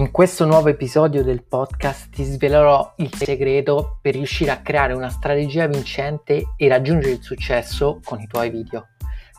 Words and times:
In 0.00 0.12
questo 0.12 0.46
nuovo 0.46 0.70
episodio 0.70 1.22
del 1.22 1.42
podcast 1.42 2.08
ti 2.08 2.24
svelerò 2.24 2.94
il 2.96 3.12
segreto 3.14 3.98
per 4.00 4.14
riuscire 4.14 4.50
a 4.50 4.62
creare 4.62 4.94
una 4.94 5.10
strategia 5.10 5.66
vincente 5.66 6.54
e 6.56 6.68
raggiungere 6.68 7.12
il 7.12 7.22
successo 7.22 8.00
con 8.02 8.18
i 8.18 8.26
tuoi 8.26 8.48
video. 8.48 8.86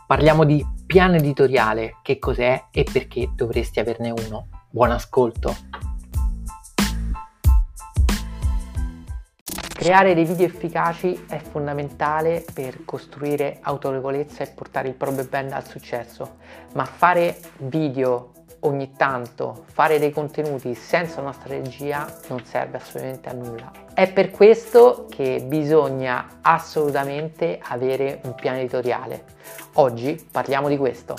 Parliamo 0.06 0.46
di 0.46 0.64
piano 0.86 1.16
editoriale, 1.16 1.98
che 2.04 2.20
cos'è 2.20 2.66
e 2.70 2.84
perché 2.84 3.32
dovresti 3.34 3.80
averne 3.80 4.12
uno. 4.12 4.50
Buon 4.70 4.92
ascolto! 4.92 5.56
Creare 9.74 10.14
dei 10.14 10.26
video 10.26 10.46
efficaci 10.46 11.26
è 11.28 11.40
fondamentale 11.40 12.46
per 12.54 12.86
costruire 12.86 13.58
autorevolezza 13.62 14.44
e 14.44 14.52
portare 14.54 14.90
il 14.90 14.94
proprio 14.94 15.26
brand 15.26 15.54
al 15.54 15.66
successo, 15.66 16.36
ma 16.74 16.86
fare 16.86 17.40
video 17.58 18.34
ogni 18.62 18.94
tanto 18.96 19.66
fare 19.72 20.00
dei 20.00 20.12
contenuti 20.12 20.76
senza 20.76 21.22
una 21.22 21.32
strategia 21.32 22.06
non 22.28 22.44
serve 22.46 22.78
assolutamente 22.78 23.30
a 23.30 23.34
nulla. 23.34 23.72
È 23.94 24.12
per 24.12 24.32
questo 24.32 25.08
che 25.10 25.44
bisogna 25.46 26.40
assolutamente 26.42 27.60
avere 27.62 28.22
un 28.24 28.36
piano 28.36 28.58
editoriale. 28.58 29.24
Oggi 29.74 30.28
parliamo 30.32 30.68
di 30.68 30.78
questo. 30.78 31.16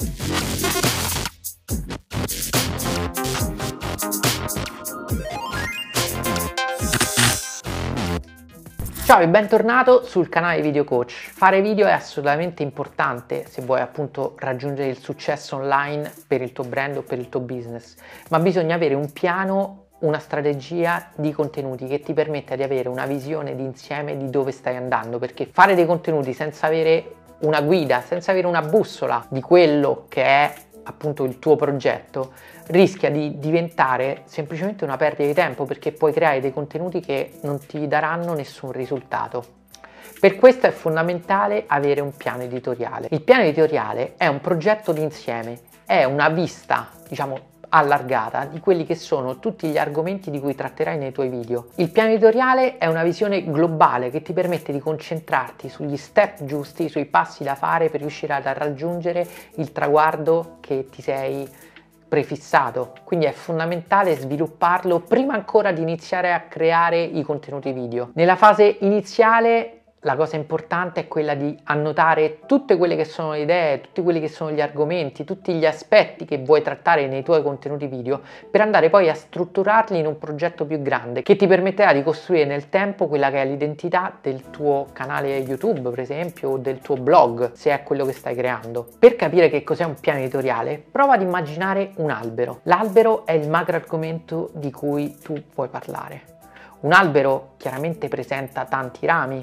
Ciao 9.12 9.20
e 9.20 9.28
bentornato 9.28 10.06
sul 10.06 10.30
canale 10.30 10.62
Video 10.62 10.84
Coach. 10.84 11.12
Fare 11.12 11.60
video 11.60 11.86
è 11.86 11.92
assolutamente 11.92 12.62
importante 12.62 13.44
se 13.46 13.60
vuoi 13.60 13.80
appunto 13.80 14.36
raggiungere 14.38 14.88
il 14.88 14.96
successo 14.96 15.56
online 15.56 16.10
per 16.26 16.40
il 16.40 16.52
tuo 16.52 16.64
brand 16.64 16.96
o 16.96 17.02
per 17.02 17.18
il 17.18 17.28
tuo 17.28 17.40
business, 17.40 17.96
ma 18.30 18.38
bisogna 18.38 18.74
avere 18.74 18.94
un 18.94 19.12
piano, 19.12 19.88
una 19.98 20.18
strategia 20.18 21.10
di 21.14 21.30
contenuti 21.30 21.86
che 21.86 22.00
ti 22.00 22.14
permetta 22.14 22.56
di 22.56 22.62
avere 22.62 22.88
una 22.88 23.04
visione 23.04 23.54
d'insieme 23.54 24.16
di 24.16 24.30
dove 24.30 24.50
stai 24.50 24.76
andando, 24.76 25.18
perché 25.18 25.46
fare 25.52 25.74
dei 25.74 25.84
contenuti 25.84 26.32
senza 26.32 26.66
avere 26.66 27.16
una 27.40 27.60
guida, 27.60 28.00
senza 28.00 28.30
avere 28.30 28.46
una 28.46 28.62
bussola 28.62 29.26
di 29.28 29.42
quello 29.42 30.06
che 30.08 30.22
è 30.22 30.54
appunto 30.84 31.24
il 31.24 31.38
tuo 31.38 31.56
progetto 31.56 32.32
rischia 32.66 33.10
di 33.10 33.38
diventare 33.38 34.22
semplicemente 34.24 34.84
una 34.84 34.96
perdita 34.96 35.24
di 35.24 35.34
tempo 35.34 35.64
perché 35.64 35.92
puoi 35.92 36.12
creare 36.12 36.40
dei 36.40 36.52
contenuti 36.52 37.00
che 37.00 37.38
non 37.42 37.64
ti 37.66 37.86
daranno 37.86 38.34
nessun 38.34 38.72
risultato. 38.72 39.60
Per 40.20 40.36
questo 40.36 40.68
è 40.68 40.70
fondamentale 40.70 41.64
avere 41.66 42.00
un 42.00 42.14
piano 42.16 42.42
editoriale. 42.42 43.08
Il 43.10 43.22
piano 43.22 43.42
editoriale 43.42 44.14
è 44.16 44.28
un 44.28 44.40
progetto 44.40 44.92
d'insieme, 44.92 45.58
è 45.84 46.04
una 46.04 46.28
vista, 46.28 46.90
diciamo, 47.08 47.50
allargata 47.74 48.44
di 48.44 48.60
quelli 48.60 48.84
che 48.84 48.94
sono 48.94 49.38
tutti 49.38 49.68
gli 49.68 49.78
argomenti 49.78 50.30
di 50.30 50.38
cui 50.40 50.54
tratterai 50.54 50.98
nei 50.98 51.12
tuoi 51.12 51.28
video. 51.28 51.66
Il 51.76 51.90
piano 51.90 52.10
editoriale 52.10 52.78
è 52.78 52.86
una 52.86 53.02
visione 53.02 53.44
globale 53.44 54.10
che 54.10 54.22
ti 54.22 54.32
permette 54.32 54.72
di 54.72 54.78
concentrarti 54.78 55.68
sugli 55.68 55.96
step 55.96 56.44
giusti, 56.44 56.88
sui 56.88 57.06
passi 57.06 57.44
da 57.44 57.54
fare 57.54 57.88
per 57.88 58.00
riuscire 58.00 58.34
a 58.34 58.52
raggiungere 58.52 59.26
il 59.56 59.72
traguardo 59.72 60.58
che 60.60 60.86
ti 60.90 61.00
sei 61.00 61.48
prefissato, 62.12 62.92
quindi 63.04 63.24
è 63.24 63.32
fondamentale 63.32 64.14
svilupparlo 64.16 65.00
prima 65.00 65.32
ancora 65.32 65.72
di 65.72 65.80
iniziare 65.80 66.34
a 66.34 66.40
creare 66.40 67.02
i 67.02 67.22
contenuti 67.22 67.72
video. 67.72 68.10
Nella 68.12 68.36
fase 68.36 68.76
iniziale 68.80 69.81
la 70.04 70.16
cosa 70.16 70.34
importante 70.34 71.00
è 71.00 71.08
quella 71.08 71.34
di 71.34 71.56
annotare 71.64 72.40
tutte 72.46 72.76
quelle 72.76 72.96
che 72.96 73.04
sono 73.04 73.32
le 73.32 73.42
idee, 73.42 73.80
tutti 73.80 74.02
quelli 74.02 74.18
che 74.18 74.28
sono 74.28 74.50
gli 74.50 74.60
argomenti, 74.60 75.22
tutti 75.22 75.54
gli 75.54 75.64
aspetti 75.64 76.24
che 76.24 76.38
vuoi 76.38 76.60
trattare 76.60 77.06
nei 77.06 77.22
tuoi 77.22 77.42
contenuti 77.42 77.86
video 77.86 78.20
per 78.50 78.60
andare 78.60 78.90
poi 78.90 79.08
a 79.08 79.14
strutturarli 79.14 79.98
in 79.98 80.06
un 80.06 80.18
progetto 80.18 80.64
più 80.64 80.82
grande 80.82 81.22
che 81.22 81.36
ti 81.36 81.46
permetterà 81.46 81.92
di 81.92 82.02
costruire 82.02 82.46
nel 82.46 82.68
tempo 82.68 83.06
quella 83.06 83.30
che 83.30 83.42
è 83.42 83.46
l'identità 83.46 84.18
del 84.20 84.50
tuo 84.50 84.88
canale 84.92 85.36
YouTube, 85.38 85.90
per 85.90 86.00
esempio, 86.00 86.50
o 86.50 86.58
del 86.58 86.80
tuo 86.80 86.96
blog, 86.96 87.52
se 87.52 87.70
è 87.70 87.84
quello 87.84 88.04
che 88.04 88.12
stai 88.12 88.34
creando. 88.34 88.88
Per 88.98 89.14
capire 89.14 89.48
che 89.50 89.62
cos'è 89.62 89.84
un 89.84 89.94
piano 90.00 90.18
editoriale, 90.18 90.82
prova 90.90 91.14
ad 91.14 91.22
immaginare 91.22 91.92
un 91.96 92.10
albero. 92.10 92.58
L'albero 92.64 93.24
è 93.24 93.32
il 93.32 93.48
macro 93.48 93.76
argomento 93.76 94.50
di 94.54 94.72
cui 94.72 95.16
tu 95.22 95.40
puoi 95.54 95.68
parlare. 95.68 96.22
Un 96.80 96.92
albero 96.92 97.54
chiaramente 97.56 98.08
presenta 98.08 98.64
tanti 98.64 99.06
rami, 99.06 99.40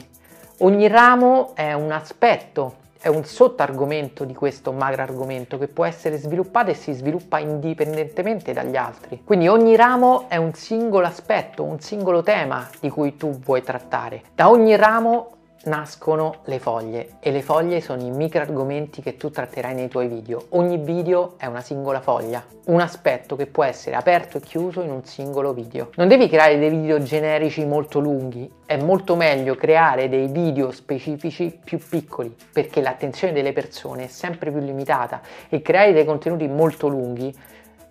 Ogni 0.61 0.89
ramo 0.89 1.55
è 1.55 1.71
un 1.71 1.89
aspetto, 1.89 2.75
è 2.99 3.07
un 3.07 3.23
sottoargomento 3.23 4.25
di 4.25 4.33
questo 4.33 4.73
macro 4.73 5.03
argomento 5.03 5.57
che 5.57 5.69
può 5.69 5.85
essere 5.85 6.17
sviluppato 6.17 6.69
e 6.69 6.73
si 6.73 6.91
sviluppa 6.91 7.39
indipendentemente 7.39 8.51
dagli 8.51 8.75
altri. 8.75 9.21
Quindi 9.23 9.47
ogni 9.47 9.77
ramo 9.77 10.25
è 10.27 10.35
un 10.35 10.53
singolo 10.53 11.07
aspetto, 11.07 11.63
un 11.63 11.79
singolo 11.79 12.23
tema 12.23 12.67
di 12.81 12.89
cui 12.89 13.15
tu 13.15 13.39
vuoi 13.39 13.63
trattare. 13.63 14.23
Da 14.35 14.49
ogni 14.49 14.75
ramo 14.75 15.29
nascono 15.65 16.37
le 16.45 16.59
foglie 16.59 17.17
e 17.19 17.31
le 17.31 17.41
foglie 17.41 17.81
sono 17.81 18.01
i 18.01 18.11
micro 18.11 18.41
argomenti 18.41 19.01
che 19.01 19.17
tu 19.17 19.29
tratterai 19.29 19.73
nei 19.73 19.89
tuoi 19.89 20.07
video. 20.07 20.45
Ogni 20.49 20.77
video 20.77 21.33
è 21.37 21.45
una 21.45 21.61
singola 21.61 21.99
foglia, 21.99 22.43
un 22.65 22.79
aspetto 22.79 23.35
che 23.35 23.45
può 23.45 23.63
essere 23.63 23.95
aperto 23.95 24.37
e 24.37 24.41
chiuso 24.41 24.81
in 24.81 24.91
un 24.91 25.03
singolo 25.03 25.53
video. 25.53 25.89
Non 25.95 26.07
devi 26.07 26.29
creare 26.29 26.57
dei 26.57 26.69
video 26.69 27.01
generici 27.01 27.65
molto 27.65 27.99
lunghi, 27.99 28.49
è 28.65 28.77
molto 28.77 29.15
meglio 29.15 29.55
creare 29.55 30.07
dei 30.07 30.27
video 30.27 30.71
specifici 30.71 31.59
più 31.61 31.79
piccoli 31.79 32.33
perché 32.51 32.81
l'attenzione 32.81 33.33
delle 33.33 33.53
persone 33.53 34.05
è 34.05 34.07
sempre 34.07 34.51
più 34.51 34.61
limitata 34.61 35.21
e 35.49 35.61
creare 35.61 35.91
dei 35.91 36.05
contenuti 36.05 36.47
molto 36.47 36.87
lunghi 36.87 37.35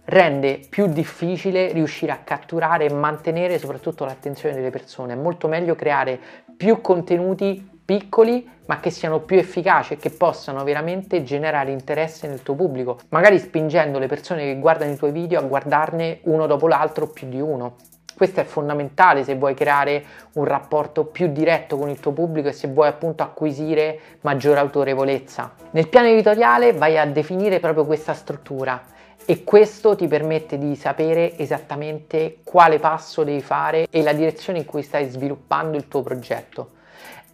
rende 0.08 0.60
più 0.68 0.86
difficile 0.86 1.70
riuscire 1.72 2.12
a 2.12 2.20
catturare 2.24 2.86
e 2.86 2.92
mantenere 2.92 3.58
soprattutto 3.58 4.04
l'attenzione 4.04 4.54
delle 4.54 4.70
persone. 4.70 5.12
È 5.12 5.16
molto 5.16 5.48
meglio 5.48 5.74
creare 5.74 6.18
più 6.56 6.80
contenuti 6.80 7.76
piccoli 7.84 8.48
ma 8.66 8.80
che 8.80 8.90
siano 8.90 9.20
più 9.20 9.38
efficaci 9.38 9.94
e 9.94 9.96
che 9.96 10.10
possano 10.10 10.64
veramente 10.64 11.22
generare 11.22 11.72
interesse 11.72 12.26
nel 12.26 12.42
tuo 12.42 12.54
pubblico, 12.54 12.98
magari 13.10 13.38
spingendo 13.38 13.98
le 13.98 14.06
persone 14.06 14.44
che 14.44 14.58
guardano 14.58 14.92
i 14.92 14.96
tuoi 14.96 15.12
video 15.12 15.40
a 15.40 15.42
guardarne 15.42 16.20
uno 16.24 16.46
dopo 16.46 16.68
l'altro 16.68 17.08
più 17.08 17.28
di 17.28 17.40
uno. 17.40 17.76
Questo 18.14 18.40
è 18.40 18.44
fondamentale 18.44 19.24
se 19.24 19.36
vuoi 19.36 19.54
creare 19.54 20.04
un 20.34 20.44
rapporto 20.44 21.04
più 21.04 21.28
diretto 21.28 21.76
con 21.76 21.88
il 21.88 22.00
tuo 22.00 22.12
pubblico 22.12 22.48
e 22.48 22.52
se 22.52 22.68
vuoi 22.68 22.88
appunto 22.88 23.22
acquisire 23.22 24.00
maggiore 24.22 24.58
autorevolezza. 24.58 25.52
Nel 25.70 25.88
piano 25.88 26.08
editoriale 26.08 26.72
vai 26.72 26.98
a 26.98 27.06
definire 27.06 27.60
proprio 27.60 27.84
questa 27.84 28.14
struttura 28.14 28.96
e 29.24 29.44
questo 29.44 29.94
ti 29.94 30.06
permette 30.06 30.58
di 30.58 30.74
sapere 30.74 31.36
esattamente 31.36 32.38
quale 32.44 32.78
passo 32.78 33.24
devi 33.24 33.42
fare 33.42 33.86
e 33.90 34.02
la 34.02 34.12
direzione 34.12 34.60
in 34.60 34.64
cui 34.64 34.82
stai 34.82 35.08
sviluppando 35.08 35.76
il 35.76 35.88
tuo 35.88 36.02
progetto. 36.02 36.70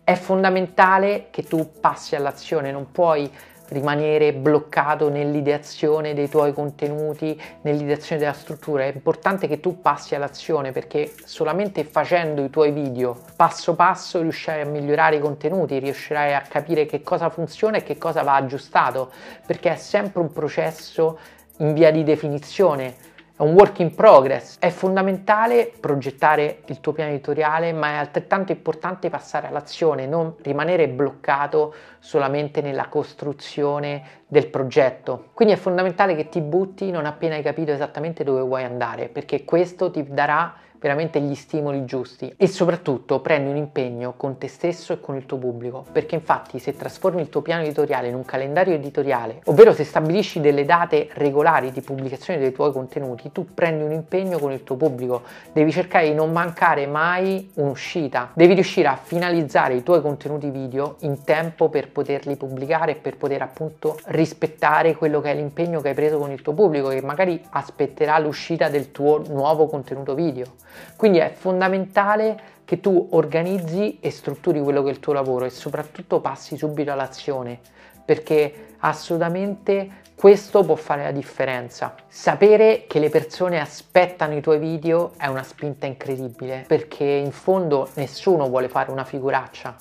È 0.03 0.15
fondamentale 0.15 1.29
che 1.31 1.45
tu 1.45 1.81
passi 1.81 2.15
all'azione, 2.15 2.71
non 2.71 2.91
puoi 2.91 3.31
rimanere 3.69 4.33
bloccato 4.33 5.09
nell'ideazione 5.09 6.15
dei 6.15 6.29
tuoi 6.29 6.53
contenuti, 6.53 7.41
nell'ideazione 7.63 8.21
della 8.21 8.35
struttura. 8.35 8.85
È 8.85 8.93
importante 8.95 9.47
che 9.47 9.61
tu 9.61 9.81
passi 9.81 10.15
all'azione 10.15 10.73
perché 10.73 11.13
solamente 11.25 11.85
facendo 11.85 12.43
i 12.45 12.51
tuoi 12.51 12.73
video 12.73 13.19
passo 13.37 13.75
passo 13.75 14.21
riuscirai 14.21 14.61
a 14.61 14.67
migliorare 14.67 15.17
i 15.17 15.21
contenuti, 15.21 15.79
riuscirai 15.79 16.35
a 16.35 16.43
capire 16.43 16.87
che 16.87 17.03
cosa 17.03 17.31
funziona 17.31 17.79
e 17.79 17.83
che 17.83 17.99
cosa 17.99 18.23
va 18.23 18.35
aggiustato, 18.35 19.11
perché 19.47 19.73
è 19.73 19.77
sempre 19.77 20.21
un 20.21 20.33
processo 20.33 21.19
in 21.59 21.73
via 21.73 21.91
di 21.91 22.03
definizione, 22.03 23.13
è 23.37 23.43
un 23.43 23.55
work 23.55 23.81
in 23.81 23.95
progress. 23.95 24.59
È 24.61 24.71
fondamentale 24.71 25.73
progettare 25.81 26.63
il 26.67 26.81
tuo 26.81 26.93
piano 26.93 27.11
editoriale, 27.11 27.73
ma 27.73 27.89
è 27.89 27.97
altrettanto 27.97 28.53
importante 28.53 29.11
passare 29.11 29.49
all'azione, 29.49 30.07
non 30.07 30.37
rimanere 30.43 30.89
bloccato 30.89 31.75
solamente 31.99 32.61
nella 32.61 32.87
costruzione 32.87 34.23
del 34.35 34.49
progetto. 34.49 35.27
Quindi 35.33 35.55
è 35.55 35.57
fondamentale 35.57 36.17
che 36.17 36.29
ti 36.29 36.41
butti 36.41 36.91
non 36.91 37.07
appena 37.07 37.37
hai 37.37 37.43
capito 37.43 37.71
esattamente 37.71 38.25
dove 38.25 38.41
vuoi 38.41 38.65
andare, 38.65 39.07
perché 39.07 39.45
questo 39.45 39.93
ti 39.93 40.05
darà 40.09 40.57
veramente 40.85 41.19
gli 41.19 41.35
stimoli 41.35 41.87
giusti. 41.87 42.35
E 42.37 42.47
soprattutto 42.47 43.21
prendi 43.21 43.49
un 43.49 43.57
impegno 43.57 44.13
con 44.19 44.37
te 44.37 44.49
stesso 44.49 44.93
e 44.93 45.01
con 45.01 45.17
il 45.17 45.25
tuo 45.25 45.39
pubblico, 45.39 45.83
perché 45.91 46.15
infatti 46.15 46.59
se 46.59 46.77
trasformi 46.77 47.23
il 47.23 47.31
tuo 47.31 47.41
piano 47.41 47.63
editoriale 47.63 48.09
in 48.09 48.15
un 48.15 48.27
calendario 48.27 48.75
editoriale, 48.75 49.41
ovvero 49.45 49.73
se 49.73 49.83
stabilisci 49.83 50.43
delle 50.43 50.67
date 50.67 51.09
regolari 51.15 51.73
di 51.73 51.81
pubblicazione 51.81 52.39
dei 52.39 52.53
tuoi 52.53 52.71
contenuti, 52.71 53.33
tu 53.33 53.47
prendi 53.55 53.83
un 53.83 53.93
impegno 53.93 54.39
con 54.39 54.53
il 54.53 54.63
tuo 54.63 54.77
pubblico, 54.77 55.23
devi 55.55 55.73
cercare 55.73 56.09
di 56.09 56.15
non 56.15 56.31
mancare 56.33 56.87
mai 56.87 57.51
un'uscita, 57.55 58.33
devi 58.35 58.53
riuscire 58.53 58.89
a 58.89 58.97
finalizzare 59.03 59.73
i 59.73 59.83
tuoi 59.83 60.03
contenuti 60.03 60.51
video 60.51 60.97
in 61.01 61.25
tempo 61.25 61.71
per 61.71 61.91
poterli 61.93 62.37
pubblicare 62.37 62.93
e 62.93 62.97
per 62.97 63.17
poter 63.17 63.41
appunto 63.41 63.97
rispettare 64.25 64.97
quello 64.97 65.21
che 65.21 65.31
è 65.31 65.35
l'impegno 65.35 65.81
che 65.81 65.91
hai 65.91 65.95
preso 65.95 66.19
con 66.19 66.31
il 66.31 66.43
tuo 66.43 66.55
pubblico 66.55 66.89
che 66.89 67.03
magari 67.03 67.41
aspetterà 67.51 68.19
l'uscita 68.19 68.69
del 68.69 68.91
tuo 68.91 69.23
nuovo 69.29 69.67
contenuto 69.67 70.15
video. 70.15 70.55
Quindi 70.97 71.19
è 71.19 71.31
fondamentale 71.35 72.53
che 72.65 72.81
tu 72.81 73.09
organizzi 73.11 73.99
e 74.01 74.11
strutturi 74.11 74.61
quello 74.61 74.83
che 74.83 74.89
è 74.89 74.93
il 74.93 75.01
tuo 75.01 75.13
lavoro 75.13 75.45
e 75.45 75.51
soprattutto 75.51 76.21
passi 76.21 76.57
subito 76.57 76.91
all'azione. 76.91 77.61
perché 78.05 78.77
assolutamente 78.79 80.03
questo 80.15 80.63
può 80.63 80.75
fare 80.75 81.03
la 81.03 81.11
differenza. 81.11 81.95
Sapere 82.07 82.85
che 82.87 82.99
le 82.99 83.09
persone 83.09 83.61
aspettano 83.61 84.37
i 84.37 84.41
tuoi 84.41 84.59
video 84.59 85.13
è 85.17 85.27
una 85.27 85.43
spinta 85.43 85.87
incredibile 85.87 86.65
perché 86.67 87.05
in 87.05 87.33
fondo 87.33 87.89
nessuno 87.95 88.49
vuole 88.49 88.69
fare 88.69 88.91
una 88.91 89.05
figuraccia. 89.05 89.75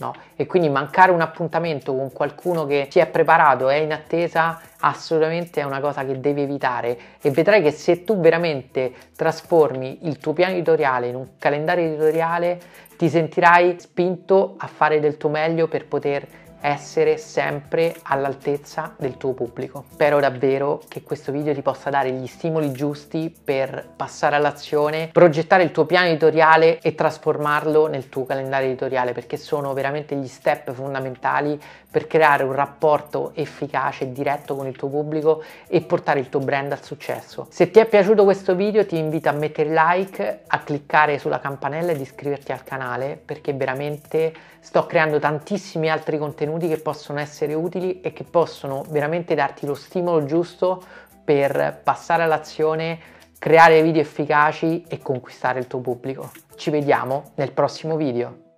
No? 0.00 0.14
E 0.34 0.46
quindi 0.46 0.70
mancare 0.70 1.12
un 1.12 1.20
appuntamento 1.20 1.94
con 1.94 2.10
qualcuno 2.10 2.64
che 2.64 2.88
si 2.90 2.98
è 2.98 3.06
preparato 3.06 3.68
e 3.68 3.76
è 3.76 3.78
in 3.80 3.92
attesa 3.92 4.58
assolutamente 4.78 5.60
è 5.60 5.64
una 5.64 5.80
cosa 5.80 6.06
che 6.06 6.18
devi 6.18 6.40
evitare 6.40 6.98
e 7.20 7.30
vedrai 7.30 7.62
che 7.62 7.70
se 7.70 8.02
tu 8.02 8.18
veramente 8.18 8.92
trasformi 9.14 10.06
il 10.06 10.18
tuo 10.18 10.32
piano 10.32 10.54
editoriale 10.54 11.08
in 11.08 11.16
un 11.16 11.26
calendario 11.38 11.84
editoriale 11.84 12.58
ti 12.96 13.10
sentirai 13.10 13.76
spinto 13.78 14.54
a 14.56 14.66
fare 14.66 15.00
del 15.00 15.18
tuo 15.18 15.28
meglio 15.28 15.68
per 15.68 15.86
poter 15.86 16.26
essere 16.60 17.16
sempre 17.16 17.96
all'altezza 18.02 18.94
del 18.98 19.16
tuo 19.16 19.32
pubblico. 19.32 19.84
Spero 19.92 20.20
davvero 20.20 20.82
che 20.88 21.02
questo 21.02 21.32
video 21.32 21.54
ti 21.54 21.62
possa 21.62 21.90
dare 21.90 22.10
gli 22.12 22.26
stimoli 22.26 22.72
giusti 22.72 23.34
per 23.42 23.88
passare 23.96 24.36
all'azione, 24.36 25.08
progettare 25.12 25.62
il 25.62 25.70
tuo 25.70 25.86
piano 25.86 26.08
editoriale 26.08 26.80
e 26.80 26.94
trasformarlo 26.94 27.86
nel 27.86 28.08
tuo 28.08 28.24
calendario 28.24 28.68
editoriale 28.68 29.12
perché 29.12 29.36
sono 29.36 29.72
veramente 29.72 30.14
gli 30.16 30.28
step 30.28 30.72
fondamentali 30.72 31.58
per 31.90 32.06
creare 32.06 32.44
un 32.44 32.52
rapporto 32.52 33.32
efficace 33.34 34.04
e 34.04 34.12
diretto 34.12 34.54
con 34.54 34.66
il 34.66 34.76
tuo 34.76 34.88
pubblico 34.88 35.42
e 35.66 35.80
portare 35.80 36.20
il 36.20 36.28
tuo 36.28 36.40
brand 36.40 36.70
al 36.70 36.84
successo. 36.84 37.46
Se 37.50 37.70
ti 37.70 37.80
è 37.80 37.86
piaciuto 37.86 38.24
questo 38.24 38.54
video 38.54 38.86
ti 38.86 38.96
invito 38.96 39.28
a 39.28 39.32
mettere 39.32 39.70
like, 39.70 40.42
a 40.46 40.58
cliccare 40.60 41.18
sulla 41.18 41.40
campanella 41.40 41.90
ed 41.92 42.00
iscriverti 42.00 42.52
al 42.52 42.62
canale 42.62 43.20
perché 43.22 43.52
veramente 43.52 44.32
sto 44.60 44.86
creando 44.86 45.18
tantissimi 45.18 45.90
altri 45.90 46.18
contenuti 46.50 46.68
che 46.68 46.80
possono 46.80 47.20
essere 47.20 47.54
utili 47.54 48.00
e 48.00 48.12
che 48.12 48.24
possono 48.24 48.84
veramente 48.88 49.34
darti 49.34 49.66
lo 49.66 49.74
stimolo 49.74 50.24
giusto 50.24 50.82
per 51.22 51.80
passare 51.84 52.24
all'azione, 52.24 52.98
creare 53.38 53.82
video 53.82 54.02
efficaci 54.02 54.84
e 54.88 54.98
conquistare 54.98 55.60
il 55.60 55.68
tuo 55.68 55.80
pubblico. 55.80 56.30
Ci 56.56 56.70
vediamo 56.70 57.30
nel 57.36 57.52
prossimo 57.52 57.96
video. 57.96 58.49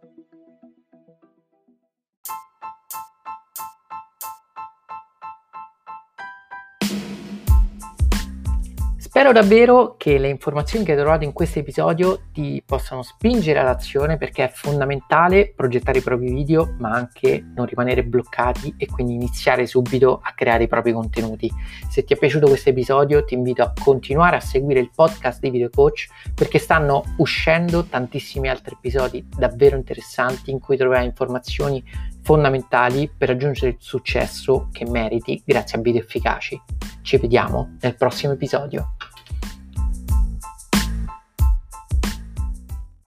Spero 9.23 9.41
davvero 9.41 9.95
che 9.99 10.19
le 10.19 10.29
informazioni 10.29 10.85
che 10.85 10.91
hai 10.91 10.99
trovato 10.99 11.23
in 11.23 11.33
questo 11.33 11.61
episodio 11.61 12.23
ti 12.33 12.61
possano 12.67 13.03
spingere 13.03 13.61
all'azione 13.61 14.19
perché 14.19 14.47
è 14.47 14.51
fondamentale 14.53 15.53
progettare 15.55 15.99
i 15.99 16.03
propri 16.03 16.29
video 16.33 16.75
ma 16.81 16.91
anche 16.91 17.41
non 17.55 17.67
rimanere 17.67 18.03
bloccati 18.03 18.75
e 18.77 18.87
quindi 18.87 19.15
iniziare 19.15 19.65
subito 19.69 20.19
a 20.21 20.33
creare 20.35 20.65
i 20.65 20.67
propri 20.67 20.93
contenuti. 20.93 21.49
Se 21.89 22.03
ti 22.03 22.15
è 22.15 22.17
piaciuto 22.17 22.49
questo 22.49 22.71
episodio 22.71 23.25
ti 23.25 23.35
invito 23.35 23.63
a 23.63 23.73
continuare 23.81 24.35
a 24.35 24.41
seguire 24.41 24.81
il 24.81 24.91
podcast 24.93 25.39
di 25.39 25.51
Video 25.51 25.71
Coach 25.71 26.09
perché 26.35 26.59
stanno 26.59 27.05
uscendo 27.19 27.85
tantissimi 27.85 28.49
altri 28.49 28.75
episodi 28.75 29.25
davvero 29.29 29.77
interessanti 29.77 30.51
in 30.51 30.59
cui 30.59 30.77
troverai 30.77 31.07
informazioni 31.07 31.81
fondamentali 32.23 33.09
per 33.17 33.29
raggiungere 33.29 33.71
il 33.71 33.77
successo 33.79 34.69
che 34.73 34.85
meriti 34.85 35.41
grazie 35.47 35.79
a 35.79 35.81
video 35.81 36.03
efficaci. 36.03 36.61
Ci 37.03 37.19
vediamo 37.19 37.77
nel 37.81 37.95
prossimo 37.95 38.33
episodio. 38.33 38.95